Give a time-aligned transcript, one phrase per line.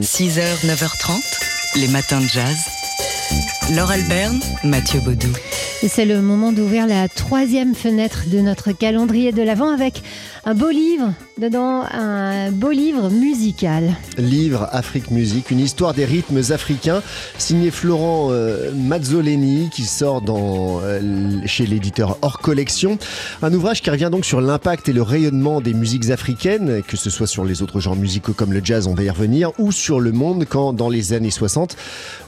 [0.00, 2.56] 6h, 9h30, les matins de jazz.
[3.74, 5.32] Laure Alberne, Mathieu Baudou.
[5.86, 10.02] C'est le moment d'ouvrir la troisième fenêtre de notre calendrier de l'Avent avec
[10.44, 13.96] un beau livre, dedans un beau livre musical.
[14.16, 17.02] Livre Afrique Musique, une histoire des rythmes africains,
[17.36, 22.96] signé Florent euh, Mazzoleni, qui sort dans, euh, chez l'éditeur Hors Collection.
[23.42, 27.10] Un ouvrage qui revient donc sur l'impact et le rayonnement des musiques africaines, que ce
[27.10, 29.98] soit sur les autres genres musicaux comme le jazz, on va y revenir, ou sur
[29.98, 31.76] le monde quand, dans les années 60,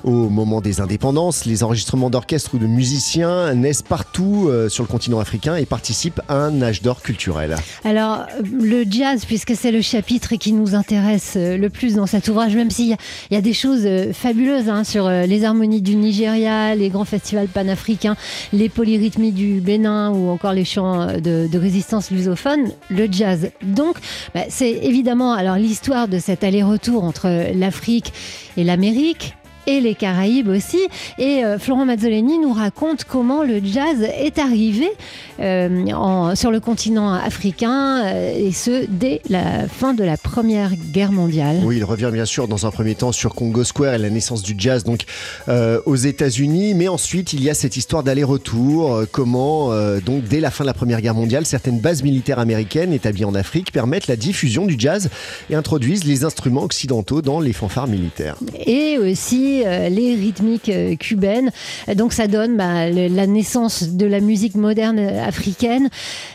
[0.03, 4.89] au moment des indépendances, les enregistrements d'orchestre ou de musiciens naissent partout euh, sur le
[4.89, 7.55] continent africain et participent à un âge d'or culturel.
[7.85, 12.29] Alors, le jazz, puisque c'est le chapitre qui nous intéresse euh, le plus dans cet
[12.29, 12.97] ouvrage, même s'il y,
[13.31, 17.49] y, a des choses euh, fabuleuses hein, sur les harmonies du Nigeria, les grands festivals
[17.49, 18.17] panafricains,
[18.53, 23.51] les polyrythmies du Bénin ou encore les chants de, de résistance lusophone, le jazz.
[23.63, 23.97] Donc,
[24.35, 28.13] bah, c'est évidemment alors l'histoire de cet aller-retour entre l'Afrique
[28.57, 29.35] et l'Amérique
[29.67, 30.81] et les Caraïbes aussi.
[31.19, 34.89] Et euh, Florent Mazzoleni nous raconte comment le jazz est arrivé
[35.41, 40.73] euh, en, sur le continent africain, euh, et ce, dès la fin de la Première
[40.93, 41.57] Guerre mondiale.
[41.65, 44.43] Oui, il revient bien sûr dans un premier temps sur Congo Square et la naissance
[44.43, 45.03] du jazz donc
[45.49, 49.71] euh, aux États-Unis, mais ensuite il y a cette histoire d'aller-retour, comment
[50.05, 53.35] donc dès la fin de la Première Guerre mondiale, certaines bases militaires américaines établies en
[53.35, 55.11] Afrique permettent la diffusion du jazz
[55.51, 58.37] et introduisent les instruments occidentaux dans les fanfares militaires.
[58.67, 61.51] Et aussi euh, les rythmiques euh, cubaines.
[61.95, 65.89] Donc ça donne bah, la naissance de la musique moderne africaine.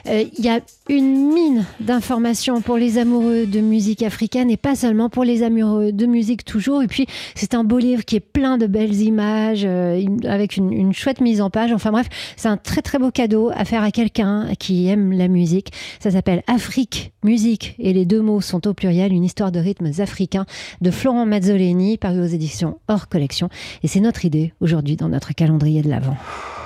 [0.08, 0.60] Euh, Il y a
[0.90, 5.92] une mine d'informations pour les amoureux de musique africaine et pas seulement pour les amoureux
[5.92, 6.82] de musique toujours.
[6.82, 10.74] Et puis c'est un beau livre qui est plein de belles images euh, avec une,
[10.74, 11.72] une chouette mise en page.
[11.72, 15.28] Enfin bref, c'est un très très beau cadeau à faire à quelqu'un qui aime la
[15.28, 15.72] musique.
[16.00, 19.92] Ça s'appelle Afrique, musique et les deux mots sont au pluriel, une histoire de rythmes
[20.00, 20.48] africains
[20.82, 23.50] de Florent Mazzoleni paru aux éditions Hors Collection.
[23.84, 26.18] Et c'est notre idée aujourd'hui dans notre calendrier de l'Avent.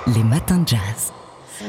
[0.06, 1.12] Les matins de jazz.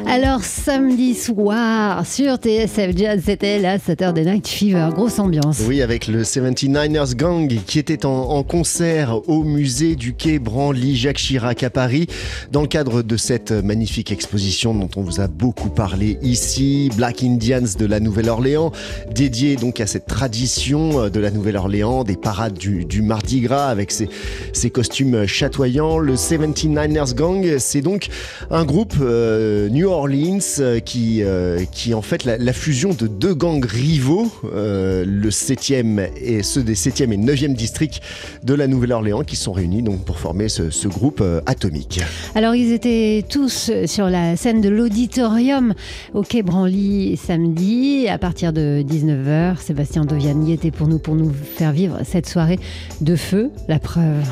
[0.07, 5.61] Alors samedi soir sur TSF Jazz, c'était la Saturday Night Fever, grosse ambiance.
[5.67, 11.17] Oui, avec le 79ers Gang qui était en, concert au musée du quai Branly Jacques
[11.17, 12.07] Chirac à Paris
[12.51, 17.23] dans le cadre de cette magnifique exposition dont on vous a beaucoup parlé ici, Black
[17.23, 18.71] Indians de la Nouvelle-Orléans,
[19.11, 24.09] dédiée donc à cette tradition de la Nouvelle-Orléans, des parades du, Mardi Gras avec ses,
[24.53, 25.99] ses, costumes chatoyants.
[25.99, 28.07] Le 79ers Gang, c'est donc
[28.49, 33.35] un groupe euh, New Orleans euh, qui, euh, qui en fait la, fusion de deux
[33.35, 37.99] gangs rivaux, euh, le 7e et ceux des 7e et 9e districts
[38.41, 41.99] de la Nouvelle-Orléans qui sont réunis donc pour former ce, groupe atomique.
[42.35, 45.73] Alors ils étaient tous sur la scène de l'auditorium
[46.13, 49.57] au Quai Branly samedi à partir de 19h.
[49.57, 52.59] Sébastien Doviani était pour nous pour nous faire vivre cette soirée
[53.01, 54.23] de feu, la preuve.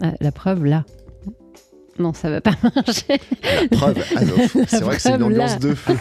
[0.00, 0.84] Ah, la preuve là.
[2.00, 3.20] Non, ça va pas marcher.
[3.70, 4.20] La preuve, ah
[4.66, 5.58] c'est vrai que c'est une ambiance là.
[5.58, 5.94] de feu.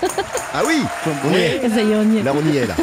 [0.54, 1.70] Ah oui, on y est.
[1.70, 2.24] Ça y est, on y est.
[2.24, 2.76] Là, on y est là.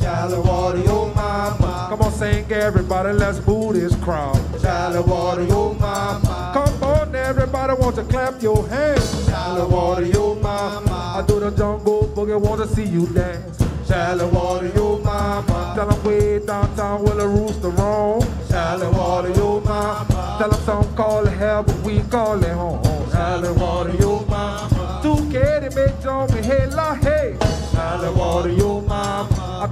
[0.00, 1.86] Shallow water your mama.
[1.90, 4.36] Come on, sing everybody, let's boo this crowd.
[4.60, 6.50] Shallow water your mama.
[6.54, 9.26] Come on, everybody, want to clap your hands.
[9.26, 11.14] Shallow water your mama.
[11.16, 13.58] I do the jungle boogie, want to see you dance.
[13.86, 15.72] Shallow water your mama.
[15.74, 18.22] Tell them way downtown where the rooster roam.
[18.48, 20.36] Shallow water your mama.
[20.38, 22.82] Tell them some call it hell, but we call it home.
[23.10, 25.00] Shallow water your mama.
[25.02, 27.36] 2K to make jump me hey la hey.
[27.72, 28.89] Shallow water your mama.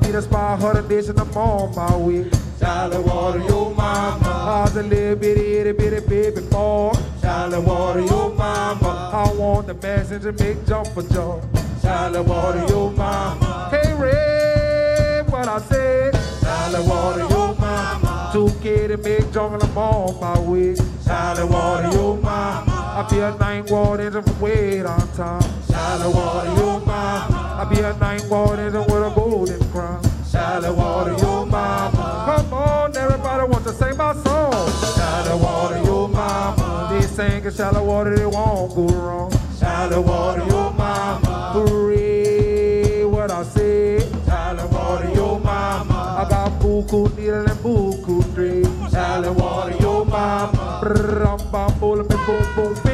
[0.08, 2.30] I beat a spot hard dish and I'm on my way.
[2.58, 4.24] Shallow water, yo mama.
[4.24, 6.94] How's a little bitty, itty bitty baby boy?
[7.20, 9.10] Shallow water, yo mama.
[9.12, 11.42] I want the messenger make jump for joy.
[11.82, 13.68] Shallow water, yo mama.
[13.70, 16.14] Hey Ray, what I said.
[16.40, 18.30] Shallow water, yo mama.
[18.32, 20.74] Two kid and big jungle, I'm on my way.
[21.04, 22.67] Shallow water, yo mama.
[22.98, 25.40] I be a nine ward engine from way downtown.
[25.70, 27.56] Shallow water, yo mama.
[27.60, 30.02] I be a nine ward engine with a golden crown.
[30.28, 32.24] Shallow water, yo mama.
[32.26, 34.52] Come on, everybody wants to sing my song.
[34.96, 36.88] Shallow water, yo mama.
[36.90, 39.32] They sing in shallow water, they won't go wrong.
[39.56, 41.52] Shallow water, yo mama.
[41.52, 44.10] Hooray, what I say.
[44.26, 46.16] Shallow water, yo mama.
[46.18, 48.90] I got buku needle and buku dream.
[48.90, 50.80] Shallow water, yo mama.
[50.82, 52.87] Rum bam boom boom boom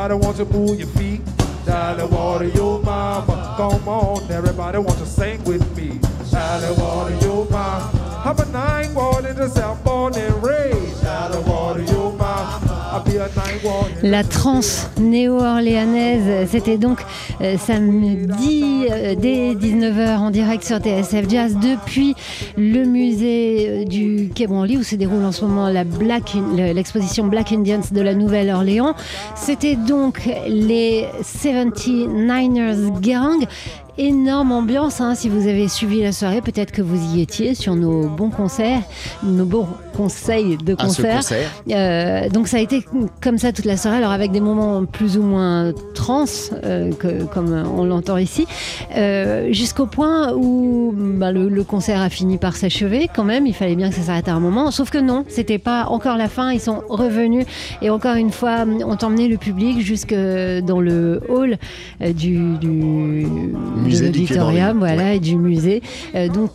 [0.00, 1.20] Everybody wants to move your feet.
[1.66, 3.54] Charlotte water, your mama.
[3.56, 5.98] Come on, everybody wants to sing with me.
[6.30, 8.22] Charlotte water, your mama.
[8.24, 10.57] I'm a nine born in the south, born and raised.
[14.02, 16.98] La trance néo-orléanaise, c'était donc
[17.40, 22.14] euh, samedi euh, dès 19h en direct sur TSF Jazz depuis
[22.56, 26.72] le musée euh, du Quai Branly où se déroule en ce moment la Black, le-
[26.72, 28.94] l'exposition Black Indians de la Nouvelle-Orléans.
[29.36, 33.44] C'était donc les 79ers Gang.
[34.00, 37.74] Énorme ambiance, hein, si vous avez suivi la soirée, peut-être que vous y étiez sur
[37.74, 38.82] nos bons concerts,
[39.24, 39.66] nos bons
[40.02, 41.16] conseils de concert.
[41.16, 41.50] concert.
[41.70, 42.84] Euh, donc ça a été
[43.20, 46.24] comme ça toute la soirée, alors avec des moments plus ou moins trans,
[46.64, 48.46] euh, que- comme on l'entend ici,
[48.96, 53.54] euh, jusqu'au point où bah, le, le concert a fini par s'achever quand même, il
[53.54, 56.28] fallait bien que ça s'arrête à un moment, sauf que non, c'était pas encore la
[56.28, 57.44] fin, ils sont revenus
[57.82, 61.56] et encore une fois ont emmené le public jusque dans le hall
[62.00, 65.82] du, du de Musée Quai l'auditorium, voilà, et du musée.
[66.34, 66.50] Donc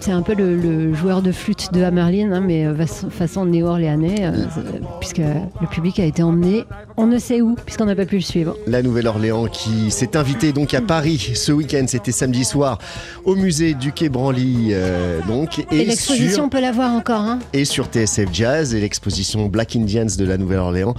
[0.00, 2.74] c'est un peu le, le joueur de flûte de Hamerlin, hein, mais euh,
[3.10, 6.64] façon- néo-orléanais, euh, c'est- puisque le public a été emmené
[6.96, 8.56] on ne sait où, puisqu'on n'a pas pu le suivre.
[8.66, 12.78] La Nouvelle-Orléans qui s'est invitée donc à Paris ce week-end, c'était samedi soir,
[13.24, 14.70] au musée du Quai Branly.
[14.72, 17.20] euh, donc, Et, et, l'exposition, sur, on peut la voir encore.
[17.20, 17.38] Hein.
[17.52, 18.74] et sur TSF Jazz.
[18.74, 20.94] Et l'exposition Black Indians de la Nouvelle-Orléans,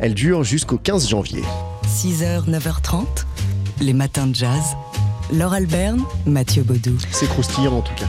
[0.00, 1.42] elle dure jusqu'au 15 janvier.
[1.86, 3.04] 6h, 9h30,
[3.82, 4.62] les matins de jazz.
[5.32, 6.98] Laure Alberne, Mathieu Baudou.
[7.10, 8.04] C'est croustillant en tout cas.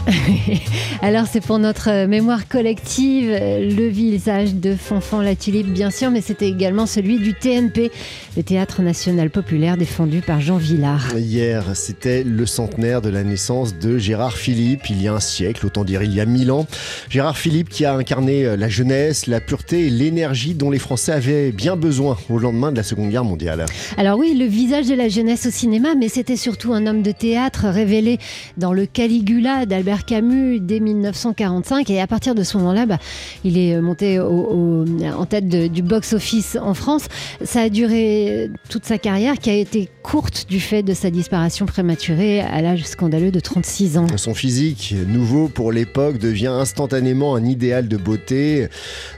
[1.02, 5.90] Alors c'est pour notre euh, mémoire collective, euh, le visage de Fanfan la Tulipe bien
[5.90, 7.92] sûr, mais c'était également celui du TNP,
[8.36, 11.16] le Théâtre National Populaire défendu par Jean Villard.
[11.18, 15.66] Hier, c'était le centenaire de la naissance de Gérard Philippe, il y a un siècle,
[15.66, 16.68] autant dire il y a mille ans.
[17.10, 21.14] Gérard Philippe qui a incarné euh, la jeunesse, la pureté et l'énergie dont les Français
[21.14, 23.66] avaient bien besoin au lendemain de la Seconde Guerre mondiale.
[23.96, 27.13] Alors oui, le visage de la jeunesse au cinéma, mais c'était surtout un homme de
[27.14, 28.18] théâtre révélé
[28.58, 31.90] dans le Caligula d'Albert Camus dès 1945.
[31.90, 32.98] Et à partir de ce moment-là, bah,
[33.44, 37.04] il est monté en tête du box-office en France.
[37.44, 41.66] Ça a duré toute sa carrière, qui a été courte du fait de sa disparition
[41.66, 44.08] prématurée à l'âge scandaleux de 36 ans.
[44.18, 48.68] Son physique, nouveau pour l'époque, devient instantanément un idéal de beauté,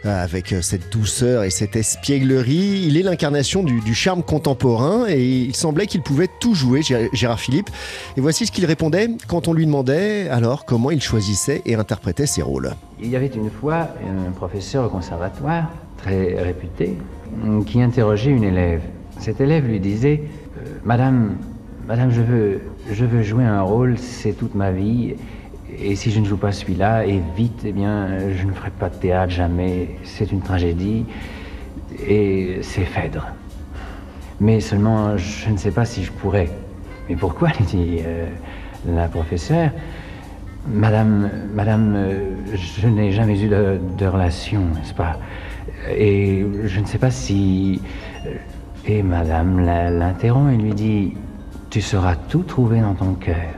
[0.05, 2.83] euh, avec cette douceur et cette espièglerie.
[2.87, 7.39] Il est l'incarnation du, charme contemporain et il semblait qu'il pouvait tout jouer, Gé- Gérard
[7.39, 7.69] Philippe.
[8.17, 12.25] Et voici ce qu'il répondait quand on lui demandait alors comment il choisissait et interprétait
[12.25, 12.71] ses rôles.
[13.01, 13.89] Il y avait une fois
[14.27, 16.97] un professeur au conservatoire, très réputé,
[17.65, 18.81] qui interrogeait une élève.
[19.19, 20.23] Cet élève lui disait
[20.57, 21.37] euh, Madame,
[21.87, 22.61] Madame, je veux,
[22.91, 25.15] je veux jouer un rôle, c'est toute ma vie.
[25.77, 28.89] Et si je ne joue pas celui-là, et vite, eh bien, je ne ferai pas
[28.89, 29.97] de théâtre jamais.
[30.03, 31.05] C'est une tragédie.
[32.07, 33.27] Et c'est Phèdre.
[34.39, 36.49] Mais seulement, je ne sais pas si je pourrais.
[37.09, 38.27] Mais pourquoi dit euh,
[38.87, 39.71] la professeure.
[40.67, 42.19] Madame, Madame, euh,
[42.55, 45.19] je n'ai jamais eu de, de relation, n'est-ce pas?
[45.95, 47.81] Et je ne sais pas si.
[48.25, 48.31] euh,
[48.87, 51.13] Et Madame l'interrompt et lui dit
[51.69, 53.53] Tu sauras tout trouver dans ton cœur.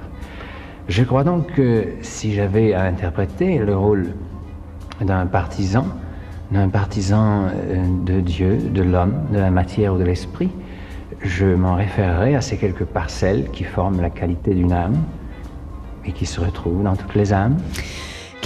[0.89, 4.07] Je crois donc que si j'avais à interpréter le rôle
[5.01, 5.85] d'un partisan,
[6.51, 7.47] d'un partisan
[8.05, 10.49] de Dieu, de l'homme, de la matière ou de l'esprit,
[11.21, 14.97] je m'en référerais à ces quelques parcelles qui forment la qualité d'une âme
[16.05, 17.57] et qui se retrouvent dans toutes les âmes.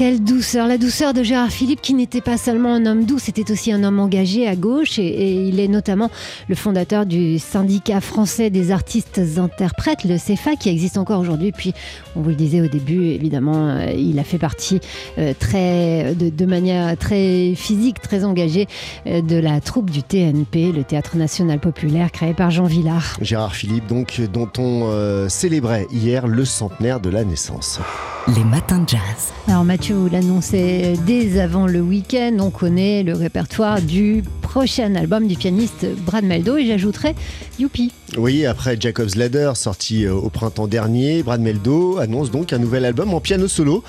[0.01, 3.51] Quelle douceur, la douceur de Gérard Philippe qui n'était pas seulement un homme doux, c'était
[3.51, 6.10] aussi un homme engagé à gauche et, et il est notamment
[6.50, 11.51] le fondateur du syndicat français des artistes interprètes, le CEFA, qui existe encore aujourd'hui.
[11.51, 11.75] Puis,
[12.15, 14.79] on vous le disait au début, évidemment, euh, il a fait partie
[15.20, 18.65] euh, très, de, de manière très physique, très engagée
[19.05, 23.17] euh, de la troupe du TNP, le Théâtre National Populaire, créé par Jean Villard.
[23.22, 27.79] Gérard Philippe, donc, dont on euh, célébrait hier le centenaire de la naissance.
[28.27, 29.34] Les matins de jazz.
[29.48, 35.27] Alors Mathieu vous l'annonçait dès avant le week-end, on connaît le répertoire du prochain album
[35.27, 37.15] du pianiste Brad Meldo et j'ajouterais
[37.60, 37.91] Youpi.
[38.17, 42.86] Oui, après Jacob's Ladder, sorti euh, au printemps dernier, Brad Meldo annonce donc un nouvel
[42.86, 43.83] album en piano solo.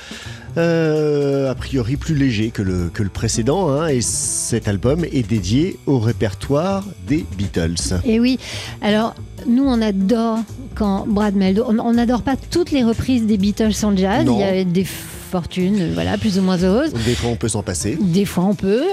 [0.56, 5.26] euh, a priori plus léger que le, que le précédent, hein, et cet album est
[5.28, 8.00] dédié au répertoire des Beatles.
[8.04, 8.38] Et oui,
[8.82, 9.14] alors
[9.47, 10.38] nous on adore
[10.75, 14.38] quand Brad Meldo, on n'adore pas toutes les reprises des Beatles en jazz, Non.
[14.38, 14.87] il y a des
[15.33, 16.93] fortunes, voilà, plus ou moins heureuses.
[16.93, 17.97] Des fois on peut s'en passer.
[17.99, 18.85] Des fois on peut.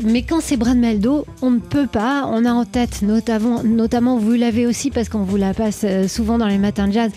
[0.00, 2.28] Mais quand c'est Brad Meldo, on ne peut pas.
[2.32, 6.38] On a en tête, notamment, vous l'avez aussi parce qu'on vous la passe euh, souvent
[6.38, 7.10] dans les matins de jazz,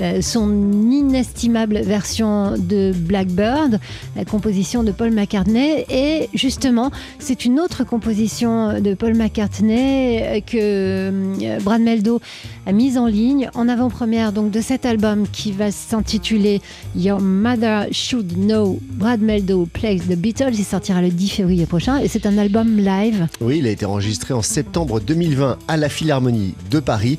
[0.00, 3.80] euh, son inestimable version de Blackbird,
[4.14, 5.84] la composition de Paul McCartney.
[5.90, 12.20] Et justement, c'est une autre composition de Paul McCartney euh, que Brad Meldo
[12.66, 16.60] a mise en ligne en avant-première donc de cet album qui va s'intituler
[16.94, 18.78] Your Mother Should Know.
[18.92, 20.52] Brad Meldo plays the Beatles.
[20.52, 23.26] Il sortira le 10 février prochain et c'est un album live.
[23.40, 27.18] Oui, il a été enregistré en septembre 2020 à la Philharmonie de Paris.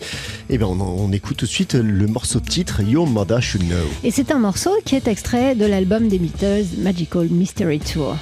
[0.50, 3.42] Et eh bien, on, on écoute tout de suite le morceau de titre Your Mother
[3.42, 3.76] Should Know.
[4.04, 8.16] Et c'est un morceau qui est extrait de l'album des Beatles Magical Mystery Tour.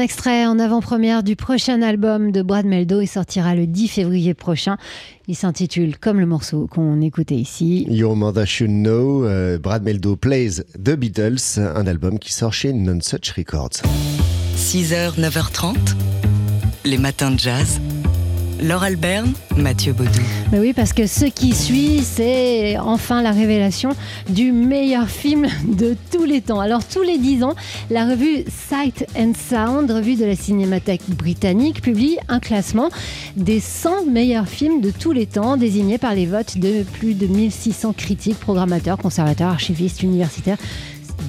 [0.00, 3.00] Extrait en avant-première du prochain album de Brad Meldo.
[3.00, 4.76] Il sortira le 10 février prochain.
[5.28, 7.86] Il s'intitule comme le morceau qu'on écoutait ici.
[7.88, 12.72] Your Mother Should Know, euh, Brad Meldo Plays The Beatles, un album qui sort chez
[12.72, 13.82] Non Such Records.
[14.56, 15.76] 6h, 9h30,
[16.84, 17.80] les matins de jazz.
[18.62, 20.20] Laure Alberne, Mathieu Baudou.
[20.52, 23.90] Mais oui, parce que ce qui suit, c'est enfin la révélation
[24.28, 26.60] du meilleur film de tous les temps.
[26.60, 27.54] Alors, tous les 10 ans,
[27.90, 32.90] la revue Sight and Sound, revue de la Cinémathèque britannique, publie un classement
[33.36, 37.26] des 100 meilleurs films de tous les temps, désignés par les votes de plus de
[37.26, 40.58] 1600 critiques, programmateurs, conservateurs, archivistes, universitaires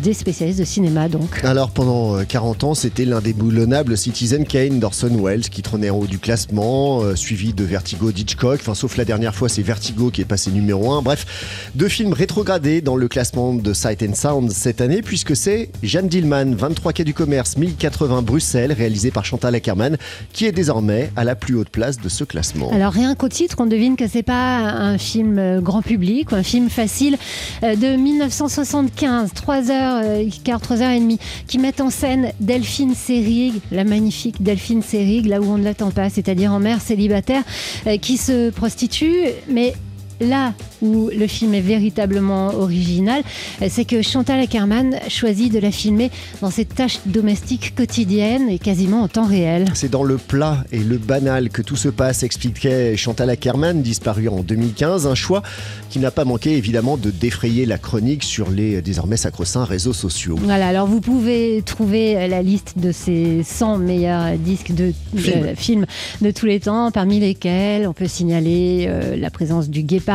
[0.01, 1.43] des spécialistes de cinéma donc.
[1.43, 6.07] Alors pendant 40 euh, ans, c'était l'indéboulonnable Citizen Kane d'Orson Welles qui trônait en haut
[6.07, 8.59] du classement, euh, suivi de Vertigo d'Hitchcock.
[8.61, 11.01] Enfin, sauf la dernière fois, c'est Vertigo qui est passé numéro 1.
[11.03, 15.69] Bref, deux films rétrogradés dans le classement de Sight and Sound cette année, puisque c'est
[15.83, 19.97] Jeanne Dillman, 23 quai du commerce, 1080 Bruxelles, réalisé par Chantal Ackerman,
[20.33, 22.71] qui est désormais à la plus haute place de ce classement.
[22.71, 26.35] Alors rien qu'au titre, on devine que c'est pas un film euh, grand public ou
[26.35, 27.17] un film facile
[27.61, 34.81] de 1975, 3 heures 3h15, 3h30, qui mettent en scène Delphine Seyrig, la magnifique Delphine
[34.81, 37.43] Seyrig, là où on ne l'attend pas, c'est-à-dire en mère célibataire,
[37.87, 39.15] euh, qui se prostitue,
[39.49, 39.73] mais
[40.21, 43.21] là où le film est véritablement original,
[43.67, 46.09] c'est que Chantal Ackerman choisit de la filmer
[46.41, 49.65] dans ses tâches domestiques quotidiennes et quasiment en temps réel.
[49.73, 54.29] C'est dans le plat et le banal que tout se passe, expliquait Chantal Ackerman, disparue
[54.29, 55.07] en 2015.
[55.07, 55.41] Un choix
[55.89, 60.37] qui n'a pas manqué évidemment de défrayer la chronique sur les désormais sacro-saints réseaux sociaux.
[60.41, 64.93] Voilà, alors vous pouvez trouver la liste de ces 100 meilleurs disques de
[65.55, 65.85] films
[66.21, 70.10] de, tous les temps, parmi lesquels on peut signaler euh, la présence du guépard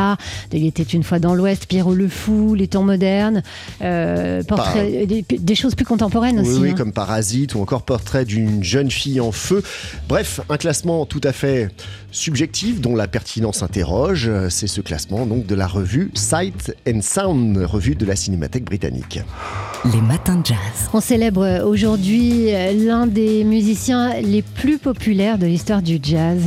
[0.51, 3.43] de Il était une fois dans l'Ouest, Pierrot le Fou, Les temps modernes,
[3.81, 6.59] euh, portrait, des, des choses plus contemporaines Oui, aussi.
[6.61, 6.75] oui, hein.
[6.77, 9.63] comme Parasite ou encore Portrait d'une jeune fille en feu.
[10.07, 11.69] Bref, un classement tout à fait
[12.17, 14.29] subjectif dont la pertinence interroge.
[14.49, 19.19] C'est ce classement donc de la revue Sight and Sound, revue de la Cinémathèque britannique.
[19.93, 20.89] Les matins de jazz.
[20.93, 26.41] On célèbre aujourd'hui euh, l'un des musiciens les plus populaires de l'histoire du jazz.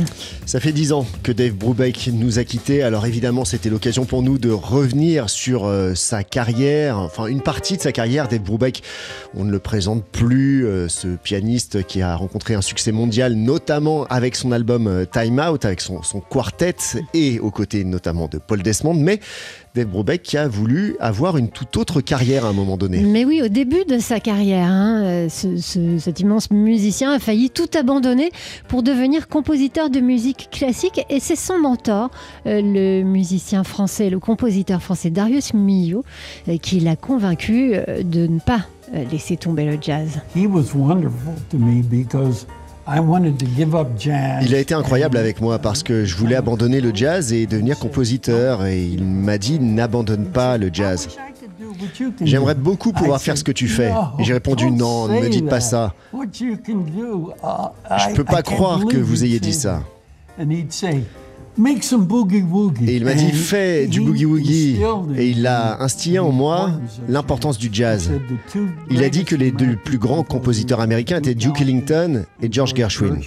[0.45, 4.21] Ça fait dix ans que Dave Brubeck nous a quittés, alors évidemment c'était l'occasion pour
[4.21, 8.27] nous de revenir sur euh, sa carrière, enfin une partie de sa carrière.
[8.27, 8.83] Dave Brubeck,
[9.33, 14.05] on ne le présente plus, euh, ce pianiste qui a rencontré un succès mondial, notamment
[14.05, 16.75] avec son album euh, Time Out, avec son, son quartet
[17.13, 19.19] et aux côtés notamment de Paul Desmond, mais
[19.75, 22.99] Dave Brubeck qui a voulu avoir une toute autre carrière à un moment donné.
[23.01, 27.19] Mais oui, au début de sa carrière, hein, euh, ce- ce- cet immense musicien a
[27.19, 28.31] failli tout abandonner
[28.67, 31.05] pour devenir compositeur de musique classique.
[31.09, 32.11] Et c'est son mentor,
[32.47, 36.03] euh, le musicien français, le compositeur français Darius Milhaud,
[36.49, 38.65] euh, qui l'a convaincu de ne pas
[39.09, 40.19] laisser tomber le jazz.
[40.35, 42.45] He was wonderful to me because
[42.87, 44.43] I wanted to give up jazz.
[44.45, 47.77] Il a été incroyable avec moi parce que je voulais abandonner le jazz et devenir
[47.77, 51.07] compositeur et il m'a dit n'abonne pas le jazz.
[52.21, 53.91] J'aimerais beaucoup pouvoir faire ce que tu fais.
[54.19, 55.93] Et j'ai répondu non, ne me dites pas ça.
[56.13, 56.55] Je
[58.15, 59.83] peux pas croire que vous ayez dit ça.
[62.87, 64.77] Et il m'a dit fais du boogie-woogie.
[65.17, 66.71] Et il a instillé en moi
[67.09, 68.11] l'importance du jazz.
[68.89, 72.73] Il a dit que les deux plus grands compositeurs américains étaient Duke Ellington et George
[72.75, 73.19] Gershwin.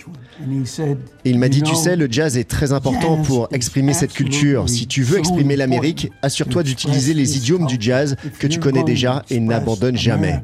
[1.25, 4.69] Et il m'a dit, tu sais, le jazz est très important pour exprimer cette culture.
[4.69, 9.23] Si tu veux exprimer l'Amérique, assure-toi d'utiliser les idiomes du jazz que tu connais déjà
[9.31, 10.43] et n'abandonne jamais.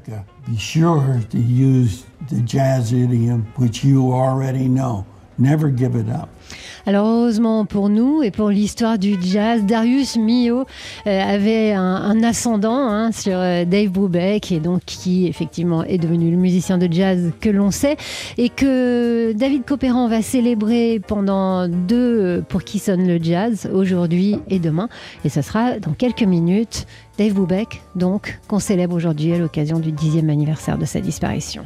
[6.90, 10.64] Alors heureusement pour nous et pour l'histoire du jazz, Darius Milhaud
[11.06, 16.32] euh, avait un, ascendant hein, sur euh, Dave Brubeck et donc qui effectivement est devenu
[16.32, 17.96] le musicien de jazz que l'on sait
[18.38, 24.40] et que David Copéran va célébrer pendant deux euh, pour qui sonne le jazz aujourd'hui
[24.48, 24.88] et demain
[25.24, 26.88] et ça sera dans quelques minutes.
[27.18, 31.64] Dave Brubeck donc qu'on célèbre aujourd'hui à l'occasion du dixième anniversaire de sa disparition.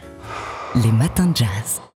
[0.85, 1.84] Les matins de jazz.